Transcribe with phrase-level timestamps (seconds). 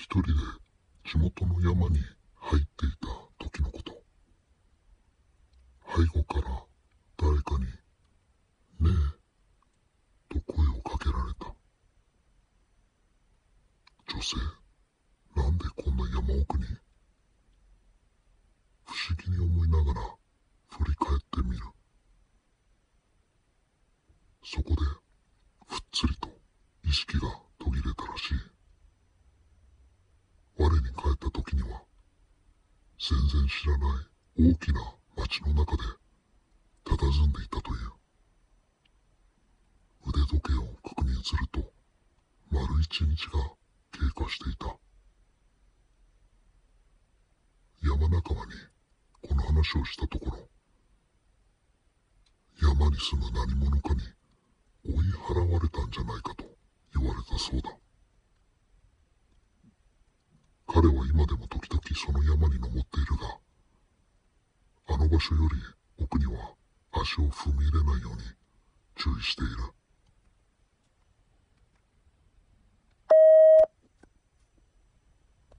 [0.00, 0.32] 一人で
[1.04, 1.98] 地元の山に
[2.34, 3.92] 入っていた時のこと。
[5.94, 6.64] 背後から
[7.18, 7.66] 誰かに
[8.80, 8.90] 「ね
[10.32, 11.54] え」と声をかけられた。
[14.08, 14.36] 女性
[15.36, 16.64] なんでこんな山奥に？
[18.86, 20.00] 不思議に思いながら
[20.70, 21.62] 振り返ってみる。
[24.42, 24.76] そこで
[25.68, 26.30] ふっつりと
[26.84, 27.28] 意識が
[27.58, 28.38] 途切れたらしい
[30.56, 31.82] 我に帰った時には
[33.10, 33.88] 全然知らな
[34.46, 34.80] い大きな
[35.16, 35.82] 町の中で
[36.84, 37.90] 佇んでいたという。
[40.06, 41.72] 腕時計を確認すると
[42.52, 43.52] 丸一日が
[43.90, 44.76] 経過していた。
[47.82, 48.52] 山仲間に
[49.22, 50.48] この話をしたところ
[52.62, 54.02] 山に住む何者かに
[54.86, 56.44] 追い払われたんじゃないかと
[56.94, 57.70] 言われたそうだ。
[60.72, 62.89] 彼は今でも時々その山に登って
[65.10, 66.54] 場所より奥には
[66.92, 68.22] 足を踏み入れないように
[68.96, 69.79] 注意している。